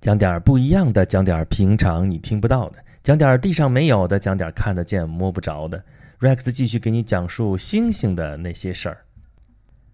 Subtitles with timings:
[0.00, 5.82] 讲点儿不一样的，讲点儿平常你听不到的，讲点儿地上没有的，讲点儿看得见摸不着的。
[6.20, 8.98] Rex 继续给你讲述星星的那些事儿。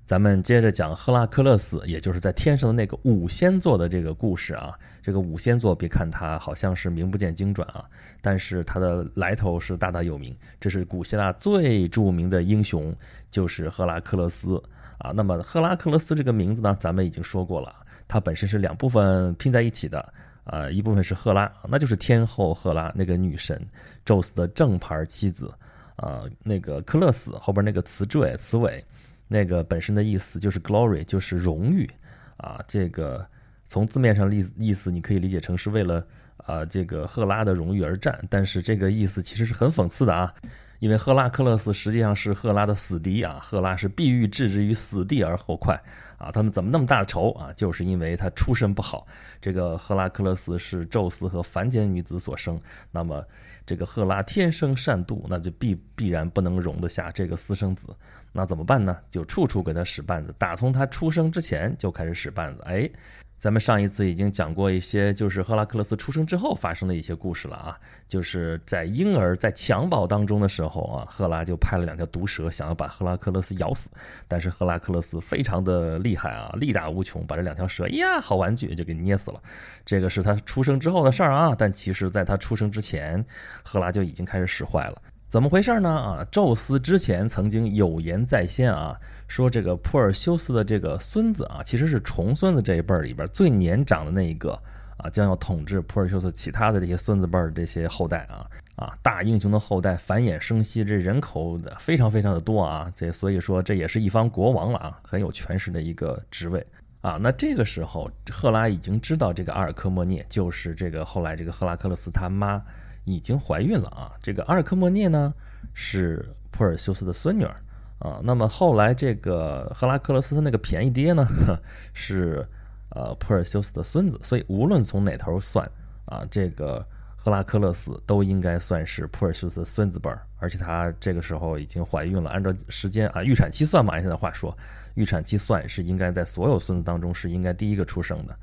[0.04, 4.72] 咱们接着讲赫拉克勒斯，也就是在天上的那个五仙座的这个故事啊。
[5.02, 7.84] 这个五仙座，别看它好像是名不见经传啊，
[8.20, 10.32] 但是它的来头是大大有名。
[10.60, 12.94] 这是古希腊最著名的英雄，
[13.28, 14.62] 就是赫拉克勒斯
[14.98, 15.10] 啊。
[15.10, 17.74] 那么赫拉克勒斯这个名字呢，咱们已经说过了。
[18.08, 20.12] 它本身是两部分拼在一起的，
[20.44, 23.60] 啊，一部分是赫拉，那就是天后赫拉那个女神，
[24.04, 25.52] 宙斯的正牌妻子，
[25.96, 28.82] 啊，那个克勒斯后边那个词缀词尾，
[29.26, 31.88] 那个本身的意思就是 glory，就是荣誉，
[32.36, 33.26] 啊，这个
[33.66, 40.32] 从字面上意意思你可以理解成是为了啊这个赫拉的荣誉而战，但是这个意思其实是很讽刺的啊。
[40.78, 45.80] 因为赫拉克勒斯实际上是赫拉的死敌啊，赫拉是必欲置之于死地而后快
[46.18, 46.30] 啊。
[46.30, 47.52] 他们怎么那么大的仇啊？
[47.54, 49.06] 就是因为他出身不好。
[49.40, 53.24] 这个赫拉克勒斯是宙斯和凡间女子所生，那么
[53.64, 57.88] 这个赫拉天生善妒，那就必必然不能容得下这个私生子。
[58.32, 58.96] 那怎么办呢？
[59.10, 62.62] 就处处给他使绊子，打从他出生之前就开始使绊子。
[62.66, 62.90] 哎。
[63.38, 73.90] 咱们上一次已经讲过一些，就是赫拉克勒斯出生之后发生的一些故事了啊，就是在婴儿在襁褓当中的时候啊，赫拉就派了两条毒蛇想要把赫拉克勒斯咬死，
[74.26, 79.40] 但是赫拉克勒斯非常的厉害啊，力大无穷，把这两条蛇呀好玩具就给捏死了。
[79.84, 83.24] 这个是他出生之后的事儿啊，但其实在他出生之前，
[83.62, 85.00] 赫拉就已经开始使坏了。
[85.36, 85.90] 怎么回事呢？
[85.90, 88.98] 啊，宙斯之前曾经有言在先啊，
[89.28, 94.58] 说这个普尔修斯的这个孙子啊，其实是重孙子这一辈儿里边最年长的那一个
[94.96, 106.66] 啊，将要统治普尔修斯其他的这些孙子辈儿这些后代啊啊，大英雄的后代繁衍生息，这人口的非常非常的多啊，这所以说这也是一方国王了啊，很有权势的一个职位
[107.02, 107.18] 啊。
[107.20, 112.62] 那这个时候，赫拉已经知道这个阿尔科莫涅就是这个后来这个赫拉克勒斯他妈。
[113.06, 114.12] 已经怀孕了啊！
[114.22, 115.32] 这个阿尔科莫涅呢
[115.72, 117.56] 是普尔修斯的孙女儿
[118.00, 118.20] 啊。
[118.22, 121.26] 那么后来这个赫拉克勒斯他那个便宜爹呢
[121.94, 122.46] 是
[122.90, 125.64] 呃普尔修斯的孙子，所以无论从哪头算
[126.04, 126.84] 啊，这个
[127.16, 130.20] 赫拉克勒斯都应该算是普尔修斯的孙子辈儿。
[130.38, 134.54] 而且他这个时候已经怀孕了，按照时间啊预产期算嘛，按现在话说，
[134.94, 138.36] 预产期算是应该在所有孙子当中是应该第一个出生的。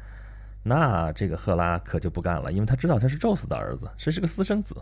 [0.63, 4.75] 那这个赫拉可就不干了，因为他知道他是宙斯的儿子，谁是个私生子，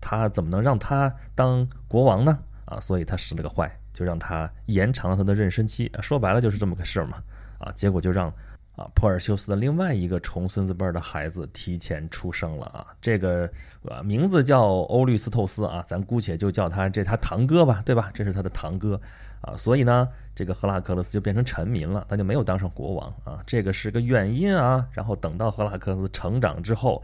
[0.00, 2.38] 他怎么能让他当国王呢？
[2.64, 5.90] 啊，所以他使了个坏，就让他延长了他的妊娠期。
[6.00, 7.22] 说白了就是这么个事儿嘛。
[7.58, 8.28] 啊，结果就让
[8.74, 12.86] 啊珀尔修斯的另外一个重孙子辈的孩子提前出生了啊。
[13.00, 13.48] 这个
[13.88, 18.10] 啊名字叫欧律斯透斯啊，咱姑且就叫他这他堂哥吧，对吧？
[18.14, 19.00] 这是他的堂哥。
[19.40, 24.86] 啊，所以呢，这个赫拉克勒斯就变成臣民了，他就没有当上国王啊，这个是个原因啊。
[24.92, 27.02] 然后等到赫拉克勒斯成长之后，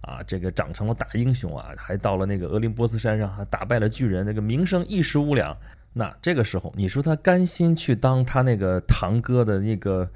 [0.00, 5.56] 啊，这个长成了大英雄啊，还到了那个俄林波斯山上，还打败了巨人，那个名声一时无两。
[5.92, 10.06] 那这个时候，你说他甘心去当他那个堂哥的那个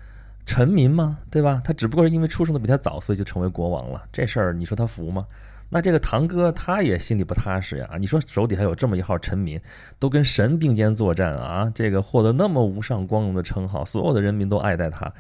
[0.45, 1.19] 臣民吗？
[1.31, 1.63] 对吧？
[1.65, 4.05] 他只不过是因为出生的比他早，所以就成为国王了。
[4.13, 5.25] 这事儿你说他服吗？
[5.73, 7.89] 那这个堂哥他也心里不踏实呀！
[8.01, 9.59] 你说手底下有这么一号臣民，
[10.01, 11.71] 都跟神并肩作战啊！
[11.73, 15.11] 这个获得那么无上光荣的称号，所有的人民都爱戴他，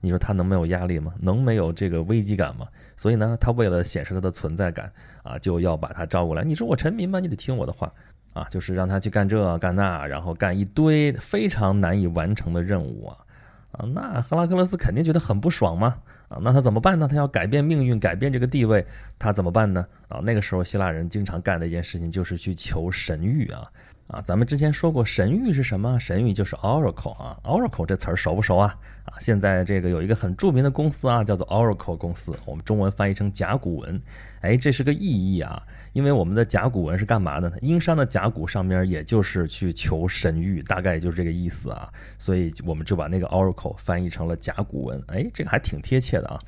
[0.00, 1.12] 你说他能没有压力吗？
[1.20, 2.66] 能没有这个危机感吗？
[2.96, 4.90] 所以呢，他为了显示他的存在感
[5.22, 6.42] 啊，就要把他招过来。
[6.42, 7.92] 你说我臣民嘛，你得听我的话
[8.32, 13.18] 啊，就是让他去干这干那，然后干一堆非常难以完成的任务啊。
[13.78, 15.96] 啊，那赫拉克勒斯肯定觉得很不爽嘛！
[16.28, 17.06] 啊，那他怎么办呢？
[17.08, 18.84] 他要改变命运，改变这个地位，
[19.18, 19.86] 他怎么办呢？
[20.08, 23.62] 啊，那个时候希腊人经常干的一件事情就是去求神谕啊。
[24.08, 25.98] 啊，咱们之前说过神谕是什么？
[26.00, 28.74] 神谕就是 oracle 啊，oracle 这词儿熟不熟啊？
[29.04, 34.00] 啊，现在这个有一个很著名的公司啊，叫做 oracle 公司，我们中文翻译成甲骨文。
[34.40, 37.56] 哎，这是个意义啊，因为我们的甲骨文是干嘛的呢？
[37.60, 44.98] 殷商的甲骨上面也就是去求神谕，大概就是这个意思啊，所以我们就把那个 oracle 翻译成了甲骨文。
[45.08, 46.38] 哎，这个还挺贴切的啊。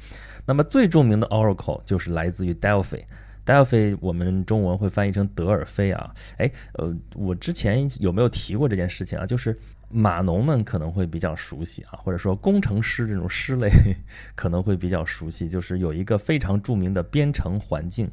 [0.46, 3.02] 那么最著名的 oracle 就是来自于 Delphi。
[3.44, 9.26] Delphi 我们中文会翻译成德尔菲啊，哎，呃，我之前有没有提过这件事情啊？
[9.26, 9.58] 就是
[9.88, 13.68] 码农们可能会比较熟悉啊，或者说工程师这种师类
[14.36, 18.08] 可能会比较熟悉，就是有一个非常著名的编程环境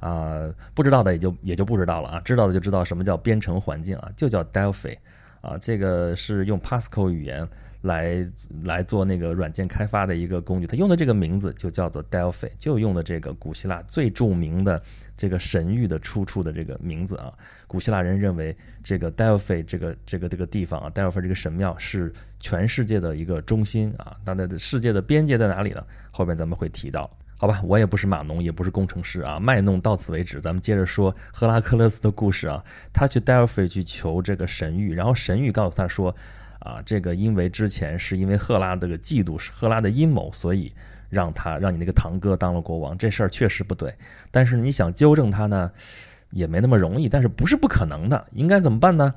[0.00, 4.98] 啊，不知道的也就也就不知道了啊，知道的就知道什么叫编程环境啊，就叫 Delphi
[5.44, 7.46] 啊，这个是用 Pascal 语言。
[7.84, 8.26] 来
[8.62, 14.82] 来做那个软件开发的一个工具，它用的这个名字就叫做 Delphi，就用的这个古希腊最著名的
[15.18, 17.30] 这个神域的出处的这个名字啊。
[17.66, 22.10] 古希腊人认为这个 Delphi 这个这个这个地方啊，Delphi 这个神庙是
[22.40, 24.16] 全世界的一个中心啊。
[24.24, 25.86] 它的世界的边界在哪里呢？
[26.10, 30.40] 后边咱们会提到好吧，我也不是码农，也不是工程师啊，卖弄到此为止。
[30.40, 32.64] 咱们接着说赫拉克勒斯的故事啊。
[32.92, 36.14] 他去 Delphi 去求这个神谕，然后神谕告诉他说，
[36.60, 40.72] 啊，这个因为之前是因为赫拉这个嫉妒是赫拉的阴谋，所以
[41.10, 43.94] 让他让你那个堂哥当了国王，这事儿确实不对。
[44.30, 45.70] 但是你想纠正他呢，
[46.30, 48.26] 也没那么容易，但是不是不可能的。
[48.32, 49.12] 应该怎么办呢？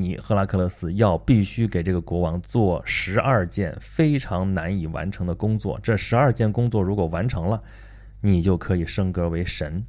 [0.00, 7.62] 你赫拉克勒斯要必须给这个国王做十二件非常难以完成的工作，这十二件工作如果完成了，
[8.22, 9.84] 你就可以升格为神。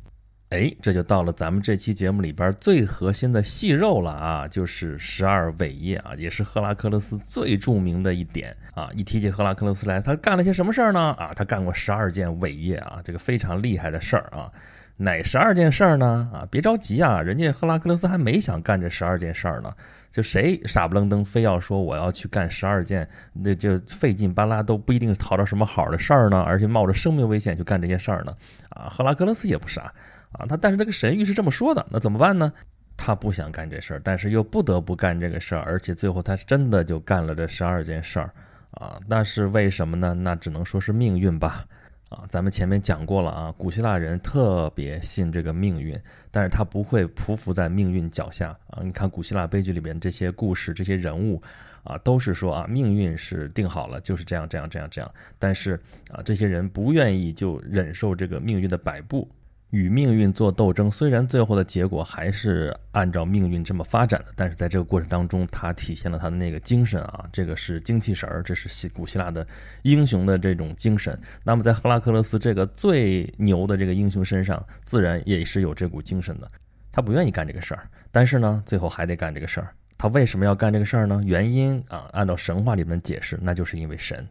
[0.49, 8.89] 哎，这就到了咱们这期节目里边最核心的细肉了啊，就是十二伟业啊，也是赫拉克勒斯最著名的一点啊。
[8.93, 10.99] 一提起赫拉克勒斯来，他干了些什么事儿呢？
[11.17, 14.51] 啊，他干过十二件伟业啊，这个非常厉害的事儿啊。
[14.97, 16.29] 哪十二件事儿呢？
[16.33, 19.73] 啊，别着急啊，人家赫拉克勒斯还没想干这十二件事儿呢。
[20.11, 28.35] 就谁傻不愣登非要说我要去干十二件，那就费劲巴拉都不一定讨着什么好的事儿呢，而且冒着生命危险去干这些事儿呢。
[28.69, 29.93] 啊，赫拉克勒斯也不傻
[30.33, 32.51] 啊，他但是这个神谕是这么说的，那怎么办呢？
[32.97, 38.29] 他不想干这事儿，但是又不得不干这个事儿，而且最后他真的就干了这十二件事儿
[38.71, 38.99] 啊。
[39.07, 40.13] 那是为什么呢？
[40.13, 41.65] 那只能说是命运吧。
[42.11, 45.97] 啊，咱们前面讲过了啊，古希腊人特别信这个命运，
[46.29, 48.83] 但是他不会匍匐在命运脚下啊。
[48.83, 51.41] 你看古希腊悲剧里边这些故事、这些人物
[51.85, 55.09] 啊，都是说啊，命运是定好了，就是这样、这样、这样、这样。
[55.39, 55.79] 但是
[56.09, 59.25] 啊，这些人不愿意就忍受这个命运的摆布。
[59.71, 69.45] 与命运做斗争，虽然最后的结果还是按照命运这么发展的，但是在这个过程当中，他体现了他的那个精神啊，这个是精气神儿，这是希古希腊的
[69.83, 71.17] 英雄的这种精神。
[71.43, 76.47] 那么在赫拉克勒斯这个最牛的这个英雄身上，自然也是有这股精神的。
[76.91, 79.73] 他不愿意干这个事儿，但是呢，最后还得干这个事儿。
[79.97, 81.21] 他为什么要干这个事儿呢？
[81.23, 84.27] 原因啊，按照神话里面解释，那就是因为神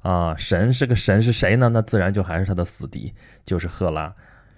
[0.00, 1.68] 啊，神是个神是谁呢？
[1.68, 3.14] 那自然就还是他的死敌，
[3.44, 4.12] 就是赫拉。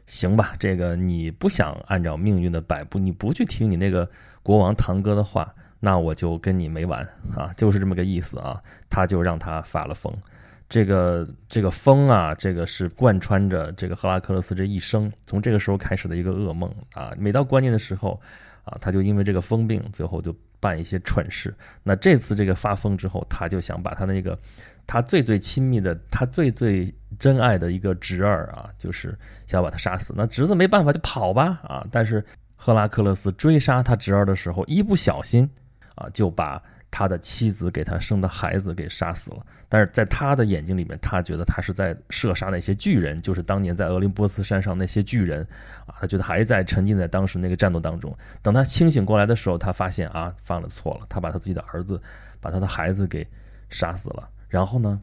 [0.07, 4.09] 行吧，这个你不想按照命运的摆布，你不去听你那个
[4.43, 7.03] 国王堂哥的话，那我就跟你没完
[7.35, 8.63] 啊，就是这么个意思啊。
[8.91, 10.13] 他就让他发了疯，
[10.69, 17.13] 这个这个疯啊，这个是贯穿着这个赫拉克勒斯这一生，从这个时候开始的一个噩梦啊。
[17.17, 18.21] 每到关键的时候
[18.65, 21.55] 啊，他就因为这个疯病，最后就办一些蠢事。
[21.83, 24.39] 那这次这个发疯之后，他就想把他那个。
[24.87, 30.13] 他最最亲密的，他最最真爱的一个侄儿啊，就是想把他杀死。
[30.17, 31.87] 那侄子没办法，就跑吧啊！
[31.91, 32.25] 但是
[32.57, 35.49] 赫拉克勒斯追杀他侄儿的时候，一不小心
[35.95, 39.47] 啊，就把他的妻子给他生的孩子给杀死了。
[39.69, 45.43] 但是在他的眼睛里面，他觉得他是在射杀那些巨人，就是当年在俄林波斯山上那些巨人
[45.87, 45.97] 啊。
[46.01, 48.15] 他觉得还在沉浸在当时那个战斗当中。
[48.43, 51.99] 等他清醒过来的时候，他发现啊，犯了错了，他把他自己的儿子，
[52.41, 53.27] 把他的孩子给
[53.71, 54.29] 杀死了。
[54.53, 55.01] 然后呢，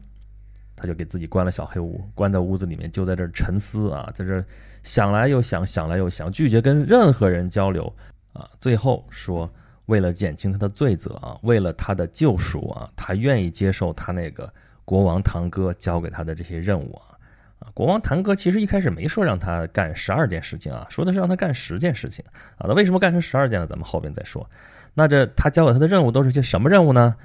[0.76, 4.44] 他就给自己关了小黑屋，关在屋子里面，就在这儿沉思啊，在这
[4.84, 7.92] 想来又想，想来又想，拒绝跟任何人交流
[8.32, 8.48] 啊。
[8.60, 9.50] 最后说，
[9.86, 14.48] 为了减轻他的罪责啊，为了他的救赎啊，他愿意接受他那个
[14.84, 17.18] 国王堂哥交给他的这些任务啊。
[17.58, 22.24] 啊，国王堂哥其实一开始没说让他干十二件事情啊，说的是让他干十件事情
[22.56, 22.68] 啊。
[22.68, 23.66] 那为什么干成十二件呢？
[23.66, 24.48] 咱们后边再说。
[24.94, 27.16] 那这他交给他的任务都是些什么任务呢？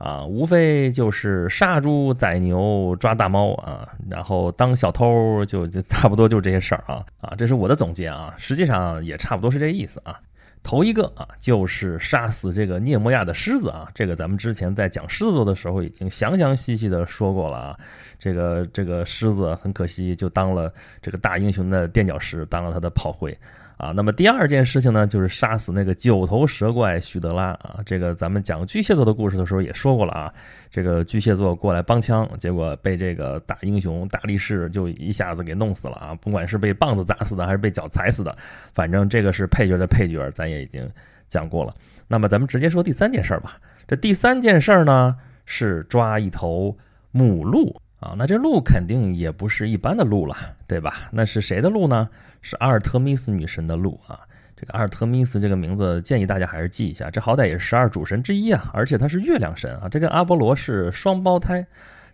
[0.00, 10.18] 啊，无非就是杀猪宰牛抓大猫啊，然后当小偷就就差不多就这些事儿啊啊，这是我的总结啊，实际上也差不多是这意思啊。
[10.62, 17.78] 头一个啊，就是杀死这个涅摩亚的狮子啊，这个咱们之前在讲狮子座的时候已经详详细细的说过了啊。
[18.18, 23.36] 这个这个狮子很可惜就当了这个大英雄的垫脚石，当了他的炮灰。
[23.80, 27.80] 啊，那么第二件事情呢，就是杀死那个九头蛇怪许德拉啊。
[27.86, 30.30] 这个咱们讲巨蟹座的故事的时候也说过了啊。
[30.70, 36.14] 这个巨蟹座过来帮腔，结果被这个大英雄大力士就一下子给弄死了啊。
[36.20, 38.36] 不管是被棒子砸死的，还是被脚踩死的，
[38.74, 40.86] 反正这个是配角的配角，咱也已经
[41.26, 41.72] 讲过了。
[42.06, 43.58] 那么咱们直接说第三件事儿吧。
[43.88, 46.76] 这第三件事儿呢，是抓一头
[47.12, 48.14] 母鹿啊。
[48.18, 50.36] 那这鹿肯定也不是一般的鹿了，
[50.68, 51.08] 对吧？
[51.10, 52.06] 那是谁的鹿呢？
[52.42, 54.20] 是阿尔特弥斯女神的鹿啊，
[54.56, 61.66] 这个阿尔特弥斯这个名字建议大家还是记一下，这好歹也是十二主神之一啊，而且他是月亮神啊，这跟阿波罗是双胞胎，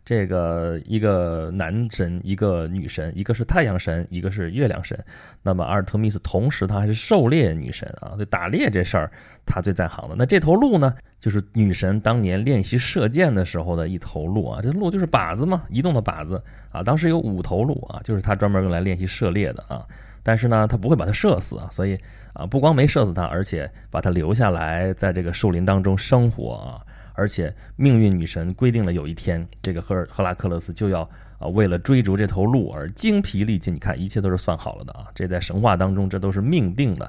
[0.04, 4.99] 这个一个男神，一个女神，一个是太阳神，一个是月亮神。
[5.42, 9.11] 那么阿尔特弥斯同时她还是狩猎女神啊，对打猎这事儿
[9.45, 10.14] 她最在行的。
[10.16, 16.40] 那这头鹿呢，就是女神当年练习射箭的时候的一头鹿啊，这鹿就是靶子嘛，移动的靶子
[16.71, 19.85] 啊，当时有五头鹿啊，就是她专门用来练习射猎的啊。
[20.26, 21.97] 但是呢，他不会把他射死啊，所以
[22.33, 26.83] 啊，不光没射死他，而且把他留下来，在这个树林当中生活啊。
[27.14, 33.73] 而且命运女神规定了，有一天这个赫赫拉克勒斯就要啊，为了追逐这头鹿而精疲力尽。
[33.73, 35.04] 你看，一切都是算好了的啊！
[35.14, 37.09] 这在神话当中，这都是命定的。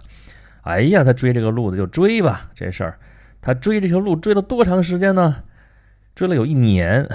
[0.62, 3.00] 哎呀，他追这个鹿的就追吧，这事儿，
[3.42, 5.38] 他追这条鹿追了多长时间呢？
[6.14, 7.08] 追了有一年。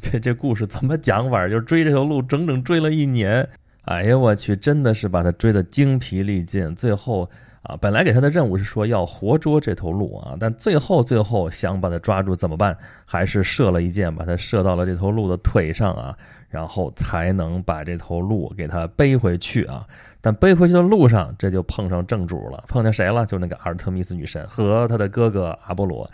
[0.00, 1.46] 这这故事怎么讲法？
[1.46, 3.46] 就是追这条鹿整整追了一年。
[3.86, 6.72] 哎呀，我去，真的是把他追得精疲力尽。
[6.76, 7.28] 最后。
[7.68, 12.78] 啊，本来给他的任务是说要活捉这头鹿啊，但最后最后想把它抓住怎么办？
[13.04, 16.16] 还是射了一箭，把它射到了这头鹿的腿上啊，
[16.48, 19.84] 然后才能把这头鹿给他背回去啊。
[20.20, 23.26] 但背回去的路上，这就碰上正主了，碰见谁了？
[23.26, 26.08] 就那个阿尔特弥斯女神和她的哥哥阿波罗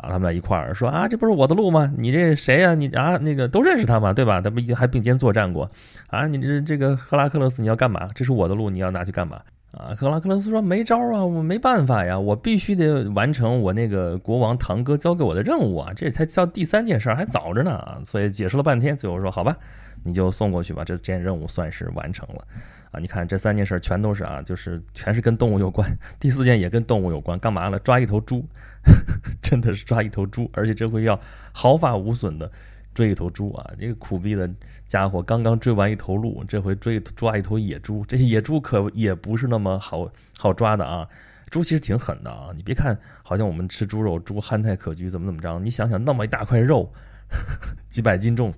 [0.00, 1.92] 啊，他们俩一块儿说啊，这不是我的路吗？
[1.96, 2.74] 你这谁呀？
[2.74, 4.40] 你啊，那个都认识他嘛，对吧？
[4.40, 5.70] 他不已经还并肩作战过
[6.08, 6.26] 啊？
[6.26, 8.08] 你这这个赫拉克勒斯，你要干嘛？
[8.14, 9.38] 这是我的路，你要拿去干嘛？
[9.72, 19.56] 啊，赫拉克勒斯说没招啊，我没办法呀，我必须得完成我那个国王堂哥交给我的任务啊，这才叫第三件事，还早着呢啊，所以解释了半天，最后说好吧，
[20.02, 22.44] 你就送过去吧，这这件任务算是完成了
[22.90, 23.00] 啊。
[23.00, 27.78] 你看这三件事全都是啊，就是全是跟动物有关，第四件也跟动物有关，干嘛呢？
[27.80, 28.44] 抓一头猪，
[29.42, 31.18] 真的是抓一头猪，而且这回要
[31.52, 32.50] 毫发无损的。
[32.92, 33.70] 追一头猪啊！
[33.78, 34.50] 这个苦逼的
[34.88, 38.04] 家伙刚刚追完一头鹿，这回追抓一头野猪。
[38.04, 41.08] 这野猪可也不是那么好好抓的啊！
[41.48, 42.50] 猪其实挺狠的啊！
[42.54, 45.56] 你别看好像我们吃猪肉，猪憨态可掬，怎么怎么着？
[45.60, 46.90] 你想想，那么一大块肉，
[47.88, 48.52] 几百斤重，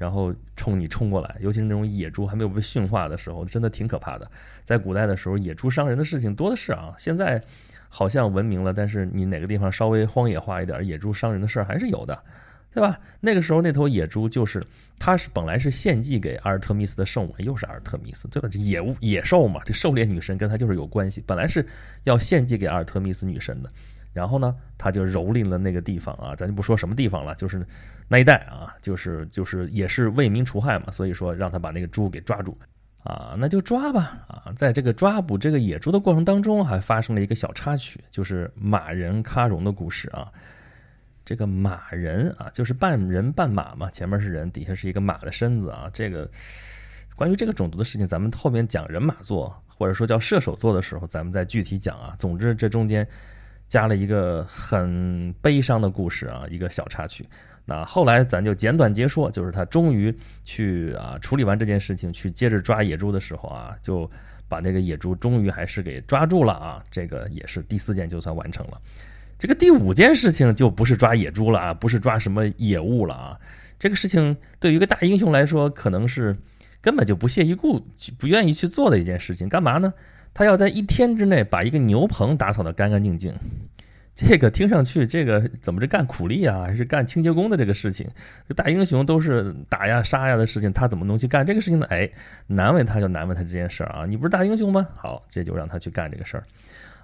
[0.00, 4.26] 然后冲你冲过来，尤其是那种野猪还没有被驯化的时候，真的挺可怕的。
[4.64, 6.94] 在古代的时候，野猪伤人的事情多的是啊。
[6.96, 7.38] 现在
[7.90, 12.18] 好像文明了，但是你哪个地方稍微荒野化一点，野猪伤人的事儿还是有的。
[12.72, 12.96] 对吧？
[13.18, 14.62] 那个时候那头野猪就是，
[14.96, 18.48] 它是本来是献祭给阿尔特弥斯的圣物，又是阿尔特弥斯，对吧？
[18.48, 21.66] 这野物野兽嘛，这狩猎女神跟它就是有关系，本来是
[22.04, 23.68] 要献祭给阿尔特弥斯女神的。
[24.12, 27.66] 然后呢，他就蹂躏了那个地方啊，咱就不说什么地方了，就是
[28.08, 32.58] 那一带啊，就是就是也是为民除害嘛，所以说让他把那个猪给抓住
[33.02, 40.30] 啊，那就抓吧啊，在这个抓捕这个野猪的过程当中，还发生了一个小插曲，就是马人喀戎的故事啊。
[41.22, 45.88] 这个马人啊，就是半人半马嘛，前面是人，底下是一个马的身子啊。
[45.92, 46.28] 这个
[47.14, 52.16] 关于这个种族的事情，咱们后面讲人马座或者说叫射手座的时候，咱们再具体讲啊。
[52.18, 53.06] 总之，这中间
[53.70, 57.24] 加了一个很悲伤的故事啊，一个小插曲。
[57.64, 60.12] 那后来咱就简短截说，就是他终于
[60.42, 64.10] 去啊处理完这件事情，去接着抓野猪的时候啊，就
[64.48, 66.82] 把那个野猪终于还是给抓住了啊。
[66.90, 68.80] 这个也是第四件就算完成了。
[69.38, 73.38] 这个第五件事情就不是抓野猪了啊，不是抓什么野物了啊。
[73.78, 76.36] 这个事情对于一个大英雄来说，可能是
[76.80, 77.80] 根本就不屑一顾、
[78.18, 79.48] 不愿意去做的一件事情。
[79.48, 79.94] 干嘛呢？
[80.32, 83.34] 他要在一天之内把一个牛棚打扫得干干净净。
[84.12, 88.06] 这个听上去，这个怎么是干苦力啊，还是干清洁工的这个事情？
[88.54, 91.86] 大英雄都是打呀杀呀的事情，他怎么能去干这个事情呢？
[91.88, 92.10] 哎，
[92.46, 94.04] 难为他就难为他这件事儿啊！
[94.04, 94.86] 你不是大英雄吗？
[94.94, 96.44] 好，这就让他去干这个事儿。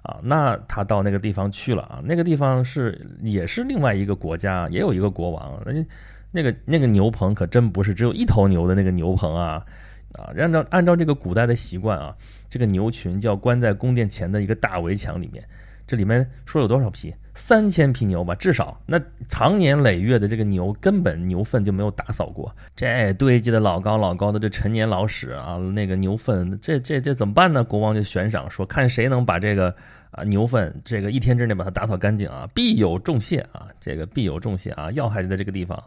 [0.03, 5.59] 啊，那他到那个地方去了啊，那个地方是也是另外一个国家，也有一个国王。
[5.65, 5.89] 人家
[6.31, 9.65] 那个那个牛棚可真不是只有一头牛的那个牛棚啊，
[10.13, 12.15] 啊，按照按照这个古代的习惯啊，
[12.49, 15.43] 这个牛群就要关在宫殿前的一个大围墙里面。
[15.85, 17.15] 这里面说有多少匹？
[17.33, 18.77] 三千匹牛吧，至少。
[18.85, 18.99] 那
[19.29, 27.63] 长年累月的这个牛，根本牛粪就没有打扫过，这堆积的老高老高的这陈年老屎啊，那个牛粪，这这这怎么办呢？
[27.63, 29.73] 国王就悬赏说，看谁能把这个
[30.11, 35.81] 啊牛粪，这个一天之内把它打扫干净啊，必有重谢啊，这个必有重谢啊，要害就在这个地方。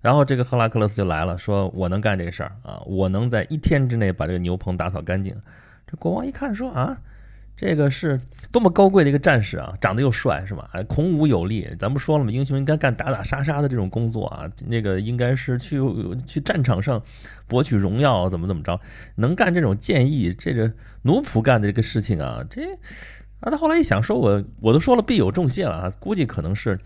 [0.00, 5.34] 然后这个赫拉克勒斯就来了，说我能干这个事儿啊，我能在一天之内把这个牛棚打扫干净。
[5.86, 6.98] 这国王一看说啊。
[7.56, 8.18] 这个是
[8.50, 10.66] 多么高贵的一个战士啊，长得又帅是吧？
[10.72, 11.68] 还孔武有力。
[11.78, 12.30] 咱不说了吗？
[12.30, 15.78] 英雄应该干打打杀杀的这种工作啊，那个应该是去
[16.24, 17.02] 去战场上
[17.46, 18.80] 博取荣耀，怎么怎么着？
[19.16, 22.62] 能干这种建议，这个奴仆干的这个事情啊，这
[23.40, 26.78] 啊，他后来一想，说我我都说了必有重谢了啊，估计可能是。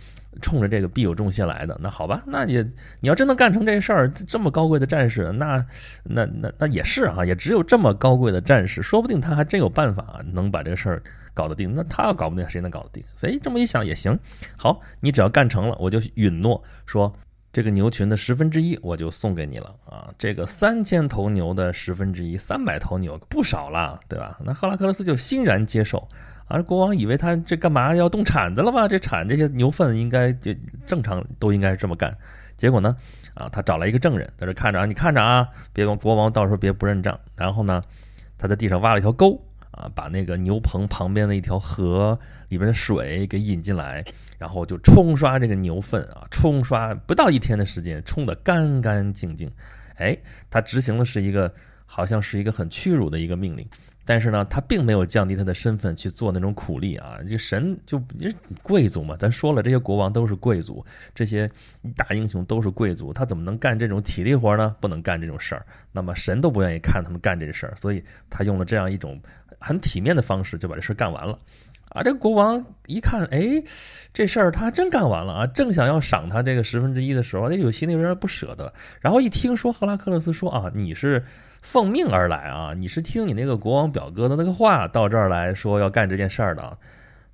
[0.42, 2.61] 冲着这个必有重谢来的，那好吧，那也
[2.99, 5.64] 你要真能干成这事儿，这么高贵的战士，那
[6.02, 11.02] 那那那也是啊，也只有这么高贵的战士，说不定他还真有办法能把这个事儿
[11.34, 11.73] 搞得定。
[11.73, 13.00] 那他要搞不定，谁能搞得定？
[13.14, 14.18] 所以这么一想也行。
[14.56, 17.14] 好，你只要干成了，我就允诺说，
[17.52, 20.12] 这个牛群的十分之一我就送给你了啊。
[20.18, 24.37] 这个三千头牛的十分之一，三百头牛不少了，对吧？
[24.44, 26.08] 那赫拉克勒斯就欣然接受。
[26.47, 28.87] 而国王以为他这干嘛要动铲子了吧？
[28.87, 30.55] 这铲这些牛粪应该就
[30.87, 32.17] 正常都应该是这么干。
[32.57, 32.97] 结果呢，
[33.35, 37.19] 啊，他找来一个证人在这看着啊，你看着啊，别国王到时候别不认账。
[37.35, 37.83] 然后呢，
[38.39, 44.05] 他在地上挖了一条沟啊，把那个牛棚旁边的一条河里边的水给引进来，
[44.39, 49.51] 然后就冲刷这个牛粪啊，冲刷不到一天的时间，冲得干干净净。
[49.97, 50.17] 哎，
[50.51, 51.53] 他执行的是一个
[51.87, 53.67] 好像是一个很屈辱的一个命令。
[54.06, 57.18] 但是呢，他并没有降低他的身份去做那种苦力啊！
[57.26, 57.99] 这神就
[58.62, 60.84] 贵族嘛，咱说了，这些国王都是贵族，
[61.14, 61.49] 这些
[61.96, 64.76] 大英雄都是贵族，他怎么能干这种体力活呢？
[64.78, 65.64] 不能干这种事儿。
[65.90, 69.18] 那么神都不愿意看他们干这事儿，所以他用了这样一种
[69.58, 71.38] 很体面的方式就把这事儿干完了。
[71.88, 73.62] 啊，这国王一看，哎，
[74.12, 75.46] 这事儿他还真干完了啊！
[75.46, 78.70] 正想要赏他这个十分之一的时候，他有心里有点不舍得。
[79.00, 81.25] 然后一听说赫拉克勒斯说啊，你是。
[81.64, 82.75] 奉命而来啊！
[82.76, 86.78] 你是听你那个国王表哥的那个话到这儿来说要干这件事儿的，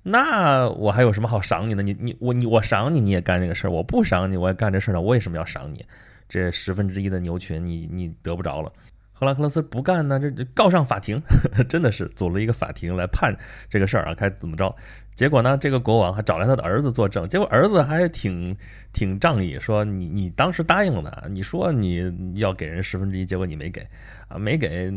[0.03, 1.83] 那我还有什么好赏你的？
[1.83, 5.01] 你你我你我赏你你也干这个事儿，我不赏你我也干这事儿呢？
[5.01, 5.85] 我为什么要赏你？
[6.29, 8.71] 这十分之一的牛群你你得不着了。
[9.11, 11.21] 赫拉克勒斯不干呢，这这告上法庭，
[11.67, 13.35] 真的是组了一个法庭来判
[13.69, 14.73] 这个事儿啊，该怎么着？
[15.15, 18.55] 结果呢，这个国王还找来他的儿子作证，结果儿子还挺
[18.93, 23.85] 挺仗义，说你你当时答应的，你说你要给人十分之一，结果你没给。
[24.27, 24.89] 啊，没给，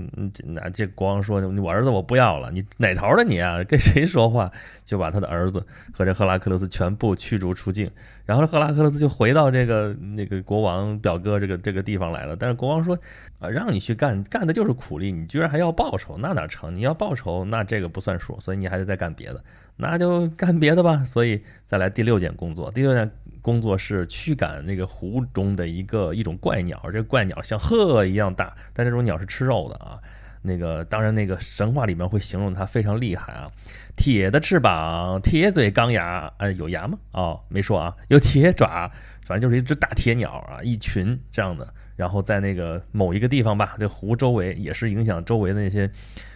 [0.44, 3.58] 那这国王说：“我儿子我不要了，你哪头的你啊？
[3.66, 4.48] 跟谁说话？”
[4.86, 7.90] 就把他的儿子和这赫拉克勒斯全部驱逐出境。
[8.24, 12.36] 然后赫拉克勒斯就回到这个那个国王表哥这个这个地方来了。
[12.36, 12.96] 但是国王说
[13.40, 16.76] ：“啊，让你去干，干的就是苦力，你居然还要报酬，那哪成？
[16.76, 19.42] 你要报酬，那这个不算数，所以你还得再干别的。
[19.76, 21.04] 那就干别的吧。
[21.04, 23.10] 所以再来第六件工作，第六件。”
[23.44, 29.98] 工作是驱赶那个湖中的一个一种怪鸟，这怪鸟像鹤一样大，但这种鸟是吃肉的啊。
[30.40, 33.52] 那个当然，那个神话里面会形容它非常厉害啊，
[33.96, 36.96] 铁的翅膀，铁嘴钢牙，呃，有牙吗？
[37.12, 38.90] 哦，没说啊，有铁爪，
[39.26, 41.74] 反正就是一只大铁鸟啊，一群这样的。
[41.96, 45.90] 然后在那个某一个地方吧，这湖周围也是影响周围的那些。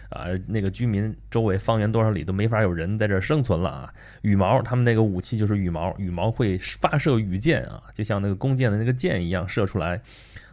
[0.09, 3.93] 啊，那个居民周围方圆多少里都没法有人在这儿生存了啊！
[4.21, 10.01] 羽毛，他们那个武器就是羽毛，羽毛会发射羽箭啊，就像那个弓箭的那个箭一样射出来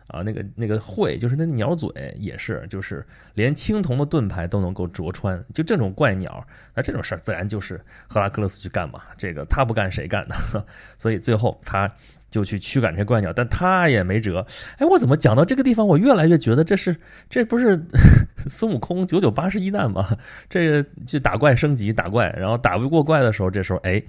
[0.09, 0.23] 啊。
[0.23, 5.43] 那个那个喙就是那鸟嘴也是，就是连青铜的盾牌都能够啄穿。
[5.55, 9.01] 就这种怪鸟，那这种事儿自然就是赫拉克勒斯去干嘛？
[9.17, 10.35] 这个他不干谁干呢？
[10.99, 11.91] 所以最后他。
[12.29, 14.45] 就去驱赶这怪鸟，但他也没辙。
[14.79, 16.95] 哎，我怎么讲到这个地方，我越来越觉得这是
[17.31, 17.81] 这不是
[18.49, 20.05] 孙悟空九九八十一难吗？
[20.51, 24.03] 这个去打怪升级打怪，然后打不过怪的时候，这时候哎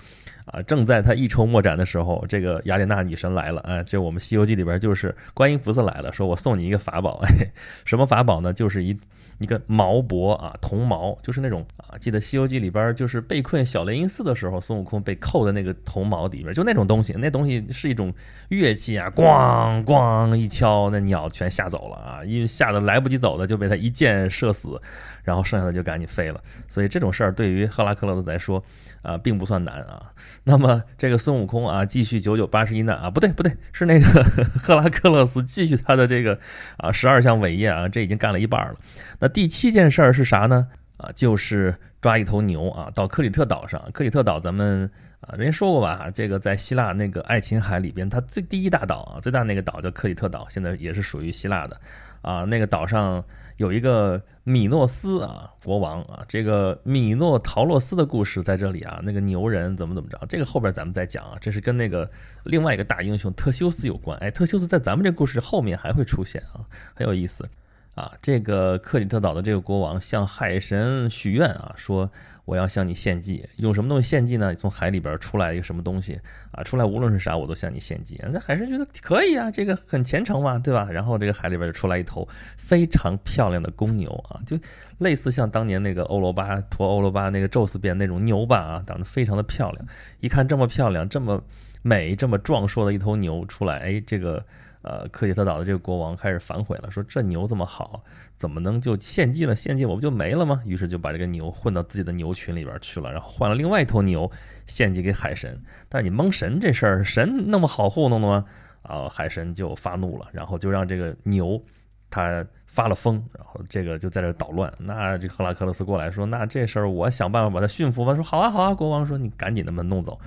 [0.47, 3.62] 啊，正在他一筹莫展的时候，这个雅典娜女神来了。
[3.62, 7.21] 啊，这我们《西游记》里边就是观音菩萨来了，说我送你一个法宝。
[7.23, 7.47] 哎，
[7.86, 8.51] 什么法宝呢？
[8.51, 8.97] 就是一。
[9.39, 18.13] 一个毛帛啊，铜毛，就是那种啊，记得《西游记》里边就是被困小雷音寺的时候，孙悟空被扣在那个铜毛里边，就那种东西，那东西是一种
[18.50, 24.82] 乐器啊，咣咣一敲，那鸟全吓走了啊，因为吓得来不及走的就被他一箭射死，
[25.23, 26.41] 然后剩下的就赶紧飞了。
[26.67, 28.63] 所以这种事儿对于赫拉克勒斯来说。
[29.04, 30.12] 啊，并不算难啊。
[30.43, 34.06] 那么这个孙悟空啊，继续九九八十一难啊，不对不对，是那个
[34.62, 36.38] 赫拉克勒斯继续他的这个
[36.76, 38.76] 啊十二项伟业啊，这已经干了一半了。
[39.19, 40.67] 那第七件事儿是啥呢？
[40.97, 43.81] 啊，就是抓一头牛啊，到克里特岛上。
[43.93, 44.89] 克里特岛咱们
[45.21, 51.79] 啊，人家说过吧，这个在希腊那个爱琴海里边，它最第一大岛啊，最大那个岛叫克里特岛，现在也是属于希腊的
[52.21, 52.43] 啊。
[52.43, 53.23] 那个岛上。
[53.57, 62.07] 有一个米诺斯啊，国王啊，这个米诺陶洛斯的故事在这里啊，那个牛人怎么怎么着，这个后边咱们再讲啊，这是跟那个
[62.43, 66.61] 另外一个大英雄特修斯有关，哎，特修斯在咱们这故事后面还会出现啊，
[66.93, 67.49] 很有意思
[67.97, 72.10] 啊，这个克里特岛的这个国王向海神许愿啊，说。
[72.47, 74.55] 我要向你献祭，用什么东西献祭呢？
[74.55, 76.17] 从海里边出来一个什么东西
[76.51, 76.63] 啊？
[76.63, 78.17] 出来无论是啥，我都向你献祭。
[78.31, 80.88] 那海神觉得可以啊，这个很虔诚嘛，对吧？
[80.89, 84.57] 然后这个海里边就出来一头非常漂亮的公牛啊，就
[84.99, 89.86] 类似像当年那个欧罗巴驮欧罗巴那个宙斯变那种牛吧啊，长得非常的漂亮。
[90.21, 91.43] 一看这么漂亮、这么
[91.81, 94.45] 美、这么壮硕的一头牛出来，哎，这个。
[94.88, 98.02] 呃，克里特岛的这个国王开始反悔了，说这牛这么好，
[98.38, 99.54] 怎么能就献祭了？
[99.54, 100.62] 献祭我不就没了吗？
[100.65, 104.32] 于是就把这个牛混到自己的牛群里边去了，然后换了另外一头牛
[104.65, 105.62] 献祭给海神。
[105.89, 108.45] 但是你蒙神这事儿，神那么好糊弄的吗？
[108.84, 111.62] 啊，海神就发怒了，然后就让这个牛
[112.10, 114.71] 他发了疯，然后这个就在这捣乱。
[114.80, 118.15] 那这赫拉克勒斯过来说，那这事儿我想办法把他驯服吧。
[118.15, 120.17] 说好啊好啊，国王说你赶紧的把弄走。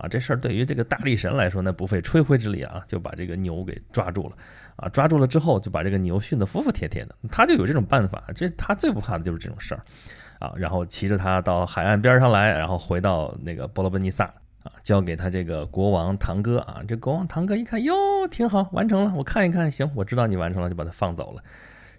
[0.00, 4.36] 啊，这事儿对于这个大力神来说，那不费吹灰之力啊，就把这个牛给抓住了。
[4.76, 7.14] 啊，抓住了之后，就把这个牛训得服服帖帖的。
[7.30, 9.82] 他就有这种办法，这他最不怕的就是这种事儿。
[10.38, 14.24] 啊，然后骑着他到海岸边上来，然后回到那个波罗奔尼撒，
[14.62, 16.80] 啊，交给他这个国王堂哥啊。
[16.88, 17.94] 这国王堂哥一看，哟，
[18.30, 21.42] 挺好，完成了，我看一看，行，我知道你完成了，就把他放走了。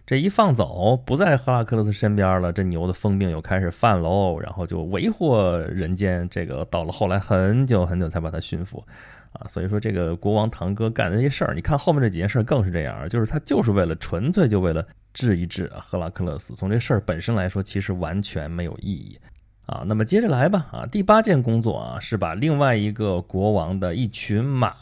[0.05, 6.27] 这一放走，不在赫拉克勒斯身边了，这牛的疯病又开始犯喽，然后就为祸人间。
[6.27, 8.83] 这个到了后来很久很久才把它驯服，
[9.31, 9.47] 啊。
[9.47, 16.53] 所以说这个国王堂哥干的那些事儿，你看后面这几件事儿更是这样，就是他就是为了纯粹就为了治一治赫拉克勒斯。
[16.55, 19.17] 从这事儿本身来说，其实完全没有意义
[19.67, 19.83] 啊。
[19.85, 24.75] 那么接着来吧啊，第八件工作啊是把另外一个国王的一群马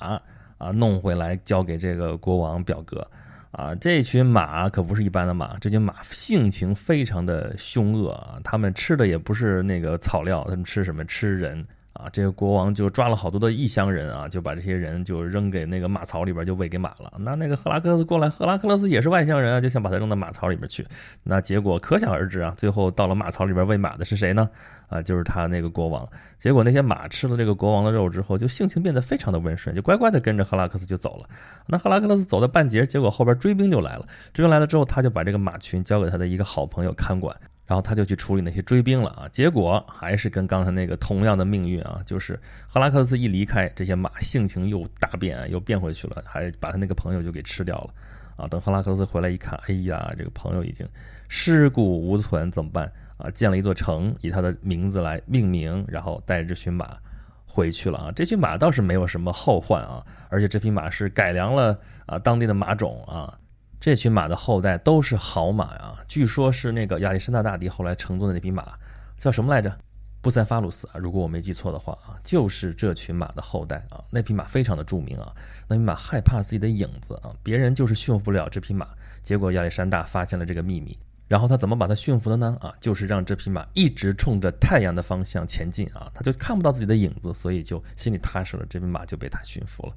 [0.58, 3.05] 啊弄回来交给这个国王表哥。
[3.51, 11.03] 啊，这群马可不是一般的马，这群马性情非常的凶恶啊，他们吃的也不是那个草料，他们吃什么？
[11.05, 11.65] 吃人。
[11.93, 17.12] 啊，这个国王就抓了好多的异乡人啊，就把这些人就扔给那个马槽里边，就喂给马了。
[17.19, 20.85] 那那个赫拉克勒斯过来，赫拉克勒斯也是外乡人啊，就想把他扔到马槽里边去。
[21.23, 24.49] 那结果可想而知啊，最后到了马槽里边喂马的是谁呢？
[24.89, 26.06] 啊，就是他那个国王。
[26.38, 31.30] 结果那些马吃了这个国王的肉之后，就性情变得非常的温顺，就乖乖的跟着赫拉克斯就走了。
[31.65, 34.08] 那赫拉克斯走到半截，结果后边追兵就来了。
[34.34, 37.34] 追兵来了之后，他就把这个马群交给他的一个好朋友看管。
[37.65, 42.34] 然后他就去处理那些追兵了啊，结果还是跟刚才那个同样的命运啊，就是
[42.67, 47.93] 赫拉克斯一离开，这些马性情又大变，又变回去了，还把他那个朋友就给吃掉了
[48.38, 48.47] 啊。
[48.47, 50.84] 等赫拉克斯回来一看，哎呀，这个朋友已经
[51.28, 53.29] 尸骨无存，怎么办啊？
[53.29, 56.97] 建了一座城，以他的名字来命名，然后带着这群马
[57.45, 58.12] 回去了啊。
[58.15, 63.38] 这群马倒是没有什么后患啊，而且这匹马是改良了啊当地的马种啊。
[63.79, 68.67] 这群马的后代都是好马啊，据说是那个亚历山大大帝后来乘坐的那匹马，
[69.15, 69.73] 叫什么来着？
[70.21, 74.03] 布塞法鲁斯啊，如果我没记错的话啊，就是这群马的后代啊。
[74.10, 75.32] 那匹马非常的著名啊，
[75.65, 78.86] 那匹马害怕自己的影子啊，别人就是驯服不了这匹马。
[79.23, 82.57] 结果亚历山大发现了这个秘密，然后他怎么把它驯服的呢？
[82.59, 89.93] 啊，就是让这匹马一直冲着太阳的方向前进啊，他就看不到自己的影子，所以就心里踏实了，这匹马就被他驯服了。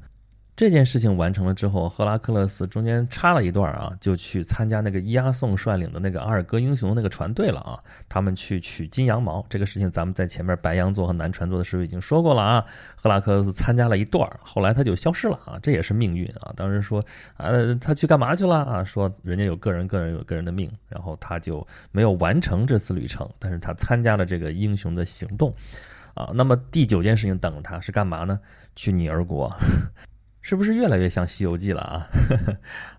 [0.55, 7.79] 这件事情完成了之后，赫拉克勒斯中间插了一段啊，就去参加那个伊阿宋率领的那个阿尔戈英雄的那个船队了啊。
[8.07, 12.65] 他们去取金羊毛，这个事情咱们在前面白羊座和南船座的时候已经说过了啊。
[12.95, 16.53] 赫拉克勒斯参加了一段，后来他就消失了啊，这也是命运啊。
[16.55, 17.03] 当时说
[17.39, 17.49] 啊，
[17.81, 18.85] 他去干嘛去了啊？
[18.85, 25.55] 说人家有个人，个人有个人的命，然后他就没有完成这次旅程，但是他参加了这个英雄的行动
[26.13, 26.31] 啊。
[26.35, 28.39] 那么第九件事情等着他是干嘛呢？
[28.77, 29.51] 去女儿国。
[30.43, 32.07] 是不是越来越像《西游记》了啊？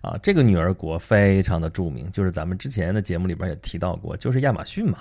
[0.00, 4.98] 啊，这个女儿国非常的著名，就是咱们之前的节目里边也提到过，就是亚马逊嘛，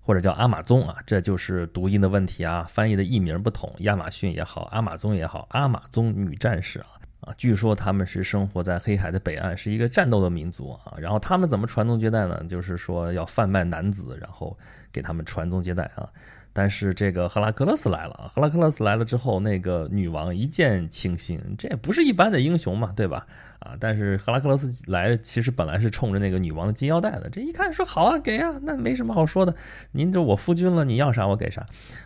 [0.00, 6.86] 或者叫阿马宗啊，这就是读音的问题啊，翻译的译名不同，亚马逊也好，阿马宗也好，阿马宗女战士啊
[7.20, 10.94] 啊，据说他们是生活在黑海的北岸，是一个战斗的民族啊。
[10.98, 12.42] 然后他们怎么传宗接代呢？
[12.48, 14.58] 就是说要贩卖男子，然后
[14.90, 16.08] 给他们传宗接代啊。
[16.52, 18.30] 但是这个赫拉克勒斯来了啊！
[18.34, 23.26] 赫拉克勒斯来了之后，那个女王一见倾心，这也不是一般的英雄嘛，对吧？
[23.60, 23.74] 啊！
[23.80, 27.30] 但是赫拉克勒斯来，其实本来是冲着那个女王的金腰带的。
[27.30, 29.54] 这一看说好啊，给啊，那没什么好说的。
[29.92, 31.62] 您就我夫君了，你要啥我给啥，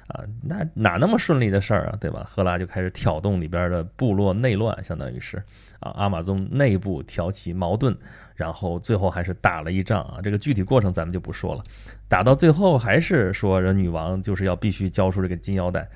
[0.08, 2.24] 啊，那哪那么顺利的事儿啊，对吧？
[2.28, 5.38] 赫拉就开始挑动里边的部落内乱，相当于是
[5.80, 7.96] 啊，阿马宗内部挑起矛盾。
[8.36, 11.64] 然后最后还是打了一仗啊，这个具体过程咱们就不说了。
[12.06, 15.88] 打到最后还是说，人女王就是要必须交出这个金腰带。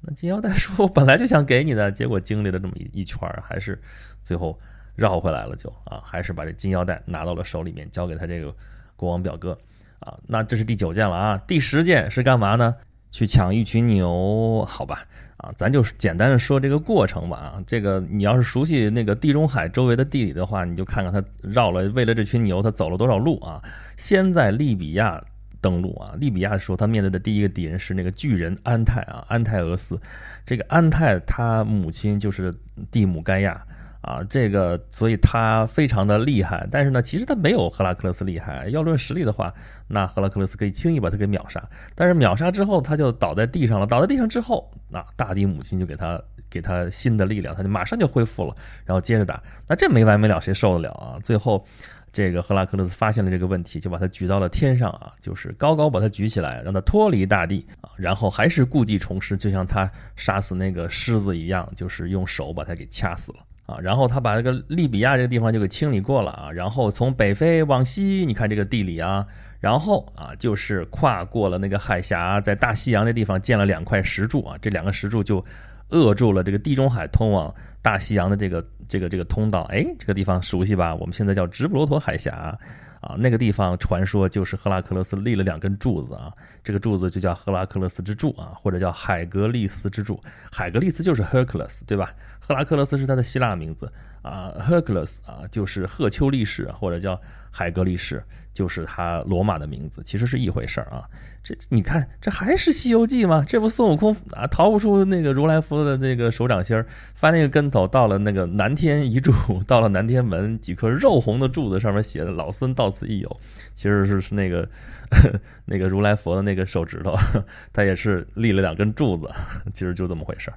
[0.00, 3.80] 那金腰带说，我本来就想给你的，结果经历了这么一一圈，还是
[4.22, 4.58] 最后
[4.96, 8.52] 绕回来了，就啊，还是把这金腰带拿到了手里面，交给他这个
[8.96, 9.56] 国王表哥
[10.00, 10.18] 啊。
[10.26, 12.74] 那这是第九件了啊，第十件是干嘛呢？
[13.10, 15.04] 去抢一群牛，好吧。
[15.42, 17.36] 啊，咱就简单的说这个过程吧。
[17.36, 23.60] 啊，这个你要是熟悉那个地中海周围的地理的话，你就看看他绕了为了这群牛，他走了多少路啊？
[23.96, 25.20] 先在利比亚
[25.60, 30.00] 登陆啊，利比亚的时候，他面对的第一个敌人是那个巨人安泰啊，安泰俄斯。
[30.46, 32.54] 这个安泰他母亲就是
[32.90, 33.62] 蒂姆盖亚。
[34.02, 38.68] 啊，这个，所以他非常的厉害，但是呢，其实他没有赫拉克勒斯厉害。
[38.70, 39.54] 要论实力的话，
[39.86, 41.62] 那赫拉克勒斯可以轻易把他给秒杀。
[41.94, 43.86] 但是秒杀之后，他就倒在地上了。
[43.86, 48.52] 倒在地上之后，那大地母亲就给他给他新的力量，他就马上就恢复了，
[48.84, 49.40] 然后接着打。
[49.68, 51.16] 那这没完没了，谁受得了啊？
[51.22, 51.64] 最后，
[52.10, 63.38] 这个赫拉克勒斯发现了这个问题，就把他举到了天上啊，就是高高把他举起来，让他脱离大地啊，然后还是故技重施，就像他杀死那个狮子一样，就是用手把他给掐死了。
[63.66, 69.24] 啊，然后他把这个利比亚这个地方就给清理过了啊，然后从北非往西，你看这个地理啊，
[69.60, 75.42] 然后啊就是跨过了那个海峡，在大西洋那地方建了两块石柱啊，这两个石柱就
[75.90, 79.62] 扼住了这个地中海通往大西洋的这个这个这个通道。
[79.70, 80.94] 哎，这个地方熟悉吧？
[80.94, 82.58] 我们现在叫直布罗陀海峡。
[83.02, 90.20] 啊，那个地方传说就是赫拉克勒斯立了两根柱子啊，这个柱子就叫赫拉克勒斯之柱啊，或者叫海格力斯之柱。
[90.50, 92.14] 海格力斯就是 Hercules，对吧？
[92.38, 97.20] 赫拉克勒斯是他的希腊名字啊，Hercules 啊，就是赫丘利士或者叫
[97.52, 101.04] 海格力士，就是他罗马的名字，其实是一回事儿啊。
[101.44, 103.44] 这你看，这还是《西游记》吗？
[103.46, 109.32] 这不孙悟空啊，逃不出那个如来佛的那个手掌心儿，翻那个跟头，到了那个南天一柱，
[109.66, 113.40] 到了南天门，几颗肉红的柱子上面写的“老孙到此一游”，
[113.74, 114.68] 其实是是那个
[115.66, 117.12] 那个如来佛的那个手指头，
[117.72, 119.28] 他也是立了两根柱子，
[119.74, 120.56] 其实就这么回事儿，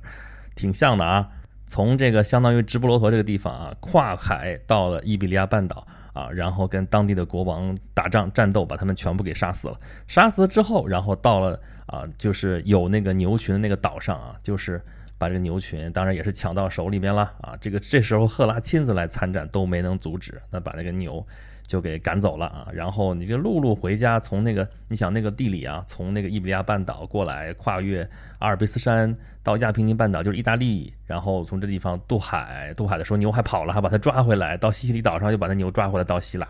[0.55, 1.27] 挺像的啊。
[1.67, 9.77] 从这个相当于直布罗陀这个地方啊，跨海到了伊比利亚半岛啊，然后跟当地的国王打仗战斗，把他们全部给杀死了。
[10.07, 14.81] 杀死了之后，然后到了啊，就是有那个牛群的那个岛上啊，就是
[15.17, 17.55] 把这个牛群，当然也是抢到手里边了啊。
[17.59, 21.25] 这个这时候赫拉亲自来参战，都没能阻止，那把那个牛。
[21.67, 36.47] 就给赶走了啊，然后你就陆路回家，从那个你想那个地理啊，从那个伊比利亚半岛过来，跨越阿尔卑斯山到亚平宁半岛，就是意大利，然后从这地方渡海，渡海的时候牛还跑了，还把它抓回来，到西西里岛上又把那牛抓回来，到希腊，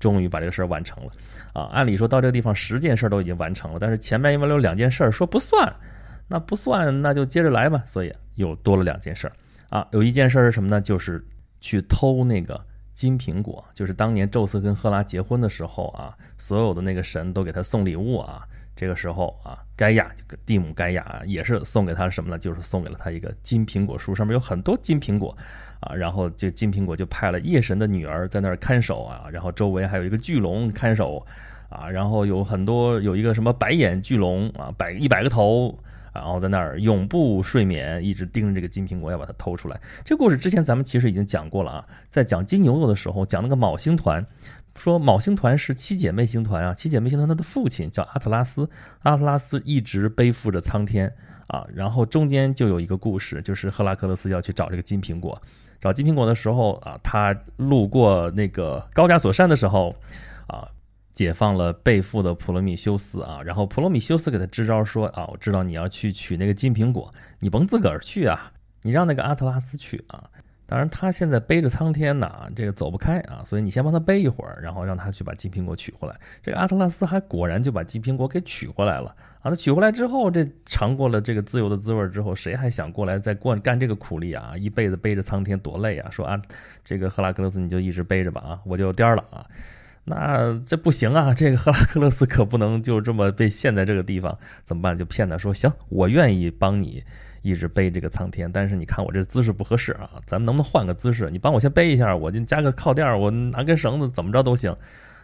[0.00, 1.10] 终于把这个事儿完成了
[1.52, 1.70] 啊。
[1.72, 5.72] 按理说到这个地方十件事都已经完成了，但是前面因为有两件事说不算，
[6.26, 9.30] 那不算那就接着来吧，所以又多了两件事
[9.68, 9.86] 啊。
[9.92, 10.80] 有一件事是什么呢？
[10.80, 11.24] 就是
[11.60, 12.60] 去偷那个。
[12.96, 18.42] 金苹果就是当年宙斯跟赫拉结婚的时候啊，所有的那个神都给他送礼物啊。
[18.74, 20.10] 这个时候啊，盖亚
[20.46, 22.38] 蒂姆盖亚也是送给他什么呢？
[22.38, 25.36] 就是送给了他一个金苹果树，上面有很多金苹果
[25.80, 25.94] 啊。
[25.94, 31.26] 然后这金苹果就派了夜神的女儿在那儿看守啊，然后周围还有一个巨龙看守
[31.68, 35.78] 啊，然后有很多有一个什么白眼巨龙啊，百一百个头。
[36.16, 39.80] 然后在那儿永不睡眠，一直盯着这个金苹果，要把它偷出来。
[40.04, 44.24] 这故事之前咱们其实已经讲过了啊，在讲金牛座的时候，讲那个昴星团，
[44.76, 48.68] 说昴星团是七姐妹星团啊，七姐妹星团它的父亲叫阿特拉斯，
[49.02, 51.12] 阿特拉斯一直背负着苍天
[51.48, 51.66] 啊。
[51.74, 55.40] 然后中间就有一个故事，就是赫拉克勒斯要去找这个金苹果，
[55.80, 59.94] 找金苹果的时候啊，他路过那个高加索山的时候
[60.46, 60.68] 啊。
[61.16, 68.52] 解放了被缚的普罗米修斯啊，然后普罗米修斯给他支招说啊，我知道你要去取那个金苹果，你甭自个儿去啊，
[68.82, 70.30] 你让那个阿特拉斯去啊。
[70.66, 76.14] 当然他现在背着苍天呢，这个走不开啊，所以你先帮他背一会儿，然后让他去把金苹果取回来。
[76.42, 79.08] 这个阿特拉斯还果然就把金苹果给取回来了
[79.40, 79.48] 啊。
[79.48, 84.54] 他取回来之后，这尝过了这个自由的滋味之后，谁还想过来再过干这个苦力啊？
[84.54, 86.10] 一辈子背着苍天多累啊！
[86.10, 86.38] 说啊，
[86.84, 89.46] 这个赫拉克勒斯你就一直背着吧啊，我就颠了啊。
[90.08, 91.34] 那这不行啊！
[91.34, 94.96] 这个赫拉克勒斯可不能就这么被陷在这个地方，怎么办？
[94.96, 97.02] 就骗他说：“行，我愿意帮你
[97.42, 101.28] 一直背这个苍天，但是你看我这姿势不合适啊，咱们能不能换个姿势？
[101.28, 104.70] 你帮我先背一下，我就加个靠垫，我拿根绳子，怎么着都行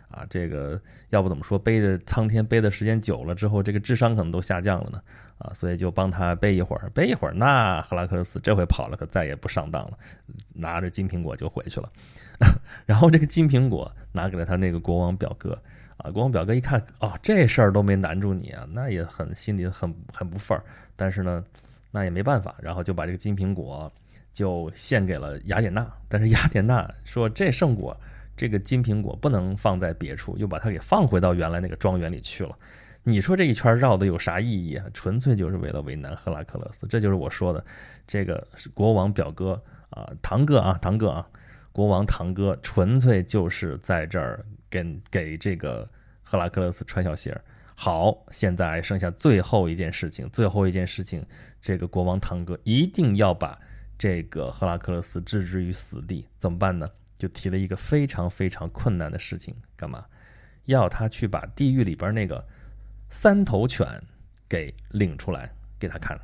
[0.08, 0.26] 啊。
[0.28, 5.00] 这个要不怎么说背着苍天背的时间久了之后，这个智商可能都下降了呢
[5.42, 5.52] 啊！
[5.54, 9.98] 所以就帮他背一会儿，背一会儿，那赫拉克勒斯这回跑了，可再也不上当了，
[10.54, 11.90] 拿着金苹果就回去了。
[12.86, 15.58] ”然后这个金苹果拿给了他那个国王表哥
[15.96, 20.64] 啊，国王表哥一看，哦，这事儿都没难住你啊，那也很心里很很不忿儿。
[20.96, 21.44] 但是呢，
[21.90, 23.90] 那也没办法，然后就把这个金苹果
[24.32, 25.86] 就献给了雅典娜。
[26.08, 27.96] 但是雅典娜说，这圣果，
[28.36, 32.56] 这个金苹果不能放在别处，又把它给放回到原来那个庄园里去了。
[33.04, 34.86] 你说这一圈绕的有啥意义啊？
[34.94, 36.86] 纯粹就是为了为难赫拉克勒斯。
[36.86, 37.64] 这就是我说的，
[38.06, 39.60] 这个是国王表哥
[39.90, 41.28] 啊，堂哥啊，堂哥啊。
[41.72, 45.88] 国王堂哥纯粹就是在这儿给给这个
[46.22, 47.36] 赫拉克勒斯穿小鞋。
[47.74, 51.24] 好，现在剩下最后一件事情，最后一件事情，
[51.60, 53.58] 这个国王堂哥一定要把
[53.98, 56.28] 这个赫拉克勒斯置之于死地。
[56.38, 56.86] 怎么办呢？
[57.18, 60.04] 就提了一个非常非常困难的事情，干嘛？
[60.66, 62.46] 要他去把地狱里边那个
[63.12, 63.86] 三头犬
[64.48, 65.48] 给领出来
[65.78, 66.18] 给他看。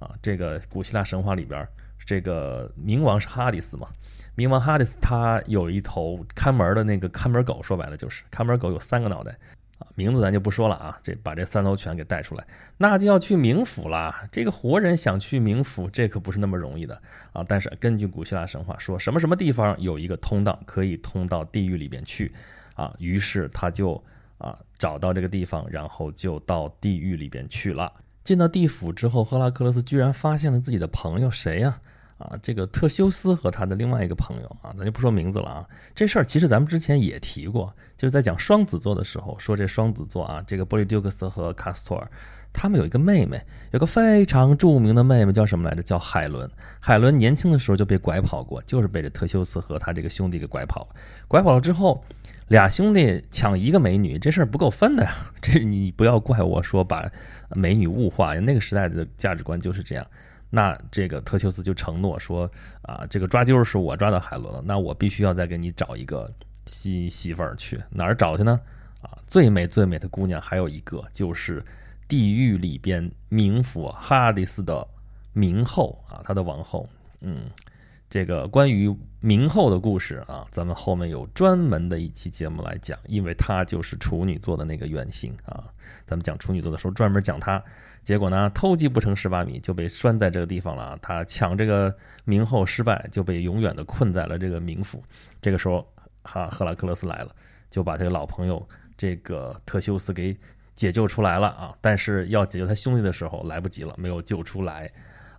[0.00, 1.66] 啊，这个古希腊神话里边，
[2.04, 3.88] 这个冥王是哈迪斯嘛？
[4.36, 9.38] 冥王哈迪斯他有一头看门的那个看门狗，说白了就是看门狗有三个脑袋
[9.78, 10.98] 啊，名字咱就不说了啊。
[11.04, 12.44] 这把这三头犬给带出来，
[12.76, 14.12] 那就要去冥府了。
[14.32, 17.00] 这个活人想去冥府，这可不是那么容易的
[17.32, 17.44] 啊。
[17.46, 22.32] 但是根据古希腊神话说，什么什么地方有一个通道可以通到地狱里边去
[22.74, 24.00] 啊，于是他就
[24.38, 27.92] 啊找到这个地方，然后就到地狱里边去了。
[28.24, 31.80] 进到地府之后，赫拉克勒斯居然发现了自己的朋友谁呀？
[32.18, 35.64] 啊，这个特修斯和他的另外一个朋友啊，咱就不说名字了啊。
[35.94, 42.10] 这事儿其实咱们之前也提过，就是在讲双子座的时候，说这双子座啊，这个波利丢克斯和卡斯托尔，
[42.52, 45.82] 他们有一个妹妹，有个非常著名的妹妹，叫什么来着？
[45.82, 46.50] 叫海伦。
[46.80, 50.96] 海伦年轻的时候就被拐跑过，就是被这特修斯和他这个兄弟给拐跑了。
[51.28, 52.02] 拐跑了之后，
[52.48, 55.12] 俩兄弟抢一个美女，这事儿不够分的呀。
[55.40, 57.10] 这你不要怪我说把
[57.50, 60.06] 美女物化，那个时代的价值观就是这样。
[60.50, 62.50] 那这个特修斯就承诺说
[62.82, 66.32] 啊，这个抓阄是我抓到海伦了，那我必须要再给你找一个
[66.64, 68.58] 新媳妇儿去哪儿找去呢？
[69.02, 71.62] 啊，最美最美的姑娘还有一个，就是
[72.08, 74.88] 地狱里边冥府哈迪斯的
[75.34, 76.88] 冥后啊，他的王后。
[77.20, 77.42] 嗯，
[78.10, 78.88] 这个关于
[79.22, 85.64] 冥后的故事啊，咱们后面有专门的一期节目来讲，因为他就是处女座的那个原型啊。
[86.06, 87.62] 咱们讲处女座的时候专门讲他，
[88.02, 90.98] 结果呢偷鸡不成蚀把米，就被拴在这个地方了。
[91.02, 91.94] 他抢这个
[92.26, 95.02] 冥后失败，就被永远的困在了这个冥府。
[95.42, 95.86] 这个时候，
[96.22, 97.30] 哈赫拉克勒斯来了，
[97.70, 98.66] 就把这个老朋友。
[98.96, 100.36] 这个特修斯给
[100.74, 101.72] 解救出来了啊！
[101.80, 104.90] 但是要解救他兄弟的时候来不及了，没有救出来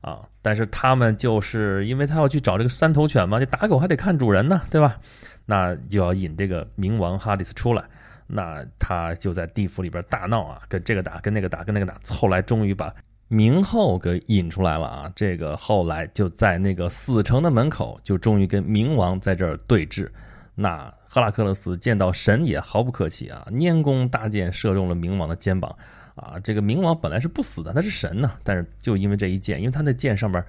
[0.01, 0.21] 啊！
[0.41, 4.97] 但是他们就是因为他要去找这个三头犬嘛，这打狗还得看主人呢，对吧？
[5.45, 7.83] 那就要引这个冥王哈迪斯出来，
[8.27, 12.93] 那他就在地府里边大闹啊，跟这个打，跟那个打，跟那个打，后来终于把
[13.29, 15.11] 冥后给引出来了啊！
[15.15, 20.09] 这个后来就在那个死城的门口，就终于跟冥王在这儿对峙。
[20.55, 25.75] 那赫拉克勒斯见到神也毫不客气啊，拈弓搭箭射中了冥王的肩膀
[26.19, 26.39] 啊！
[26.43, 30.43] 这个冥王本来是不死的，他是神呢，但是就因为这一箭，因为他那箭上面，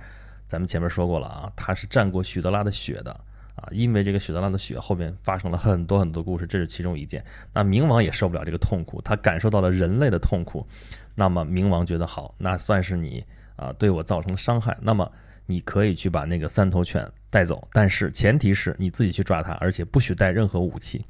[0.47, 3.13] 咱们前面说过了啊，他是蘸过许德拉的血的
[3.55, 7.25] 啊，因为这个许德拉的血后面发生了很多很多故事，这是其中一件。
[7.53, 10.67] 那冥王也受不了这个痛苦，他感受到了人类的痛苦，
[11.15, 13.25] 那么冥王觉得好，那算是你
[13.57, 15.11] 啊对我造成伤害，那么。
[15.47, 21.05] 你可以去把那个三头犬带走，但是前提是你自己去抓它，而且不许带任何武器。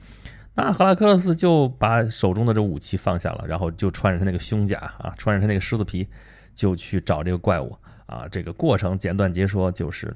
[0.60, 6.06] 那赫拉克勒斯就把手中的这武器放下了，然后就穿着他那个胸甲啊，穿着他那个狮子皮，
[6.54, 8.26] 就去找这个怪物啊。
[8.30, 10.14] 这个过程简短截说，就是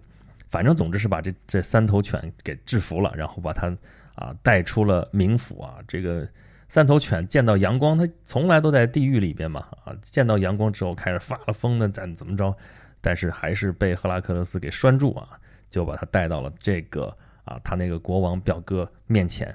[0.50, 3.74] 反正总之是把这这三头犬给制服了，然后把它
[4.14, 5.78] 啊带出了冥府啊。
[5.88, 6.28] 这个
[6.68, 12.54] 三头犬见到阳光，它从来都在地狱里边嘛啊，见到阳光之后开始发了疯的，怎怎么着？
[13.00, 15.28] 但是还是被赫拉克勒斯给拴住啊，
[15.70, 19.54] 就把他带到了这个啊，他那个国王表哥面前。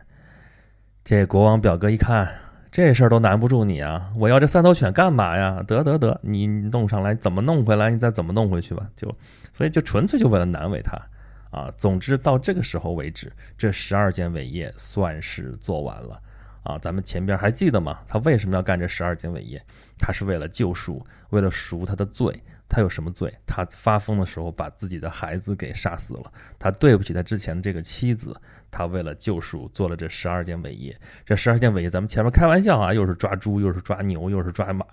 [1.10, 2.32] 这国王表哥一看，
[2.72, 4.14] 这事儿都难不住你啊！
[4.16, 5.60] 我要这三头犬干嘛呀？
[5.66, 7.90] 得得得，你弄上来怎么弄回来？
[7.90, 8.88] 你再怎么弄回去吧。
[8.96, 9.12] 就
[9.52, 10.96] 所以就纯粹就为了难为他
[11.50, 11.74] 啊。
[11.76, 16.22] 总之到这个时候为止，这十二件伟业算是做完了
[16.62, 16.78] 啊。
[16.78, 18.02] 咱们前边还记得吗？
[18.08, 19.60] 他为什么要干这十二件伟业？
[19.98, 22.40] 他是为了救赎，为了赎他的罪。
[22.72, 23.36] 他有什么罪？
[23.48, 26.32] 他发疯的时候把自己的孩子给杀死了。
[26.60, 28.40] 他对不起他之前的这个妻子。
[28.72, 30.96] 他为了救赎做了这十二件伟业。
[31.26, 34.86] 这十二件伟业，咱们前面开玩笑啊，又是抓猪，又是抓牛，又是抓马，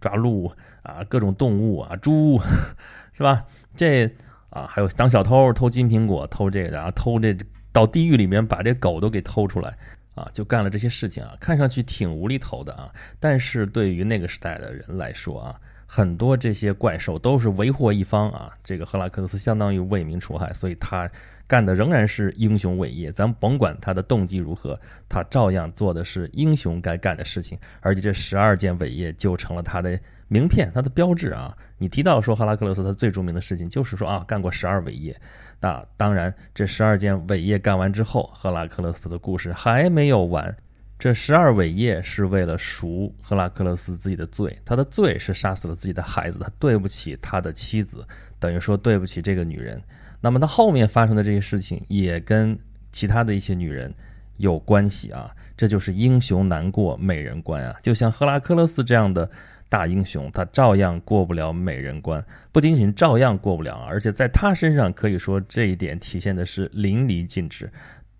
[0.00, 0.50] 抓鹿
[0.82, 2.40] 啊，各种动物啊，猪
[3.12, 3.44] 是吧？
[3.74, 4.06] 这
[4.50, 7.36] 啊，还有当小偷偷金苹果，偷这个啊，偷这
[7.72, 9.76] 到地狱里面把这狗都给偷出来
[10.14, 12.90] 啊，就干了这些事情啊，看上去挺无厘头的啊。
[13.18, 15.58] 但是对于那个时代的人来说啊。
[15.94, 18.50] 很多这些怪兽都是为祸一方啊！
[18.64, 21.06] 这个赫拉克勒斯相当于为民除害，所以他
[21.52, 23.12] 干的仍然是英雄伟业。
[23.12, 27.58] 咱甭管他的动机如何，他照样做的是英雄该干的事情。
[27.82, 31.54] 而且这十二件伟业就成了他的名片，他的标志啊！
[31.76, 35.14] 你提到说赫拉克勒斯他最著名的事情就是说啊，干过十二伟业。
[35.60, 40.56] 那当然，这十二件伟业干完之后，赫拉克勒斯的故事还没有完。
[40.98, 48.02] 这十二伟业是为了赎赫拉克勒斯自己的罪，他的罪是杀死了自己的孩子，他对不起他的妻子，
[48.38, 49.82] 等于说对不起这个女人。
[50.22, 52.58] 那么他后面发生的这些事情也跟
[52.90, 53.92] 其他的一些女人
[54.38, 57.76] 有关系啊，这就是英雄难过美人关啊。
[57.82, 59.28] 就像赫拉克勒斯这样的
[59.68, 67.70] 大英雄，他照样过不了美人关，不仅仅照样过不了，而且在他身上可以说这一点体现的是淋漓尽致。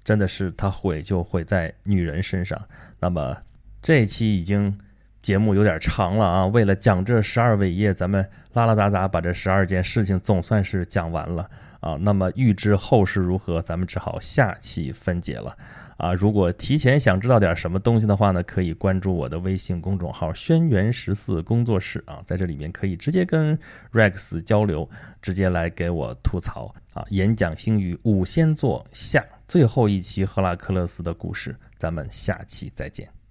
[0.04, 2.60] 真的是他毁就毁在女人身上。
[2.98, 3.36] 那么
[3.80, 4.76] 这一期已经
[5.22, 11.48] 节目有点长了啊，为了讲这十二伟业，咱们拉拉杂杂把这十二件事情总算是讲完了
[11.82, 11.98] 啊。
[12.00, 15.54] 那么预知后事如何，咱们只好下期分解了
[15.98, 16.14] 啊。
[16.14, 23.58] 如果提前想知道点什么东西的话呢，可以关注我的微信公众号“轩辕十四工作室”啊，在这里面可以直接跟
[23.92, 24.88] Rex 交流，
[25.20, 27.04] 直接来给我吐槽啊。
[27.10, 29.22] 演讲星语五仙座下。
[29.46, 33.21] 最后一期赫拉克勒斯的故事，咱们下期再见。